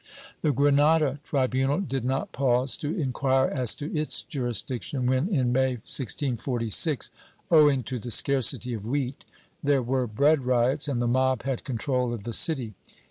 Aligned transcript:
^ 0.01 0.03
The 0.41 0.51
Granada 0.51 1.19
tribunal 1.23 1.81
did 1.81 2.03
net 2.03 2.31
pause 2.31 2.75
to 2.77 2.91
enquire 2.99 3.47
as 3.47 3.75
to 3.75 3.95
its 3.95 4.23
juris 4.23 4.63
diction 4.63 5.05
when, 5.05 5.27
in 5.29 5.51
May 5.53 5.73
1646, 5.83 7.11
owing 7.51 7.83
to 7.83 7.99
the 7.99 8.09
scarcity 8.09 8.73
of 8.73 8.83
wheat, 8.83 9.25
there 9.61 9.83
were 9.83 10.07
bread 10.07 10.43
riots 10.43 10.87
and 10.87 11.03
the 11.03 11.07
mob 11.07 11.43
had 11.43 11.63
control 11.63 12.15
of 12.15 12.23
the 12.23 12.33
city. 12.33 12.73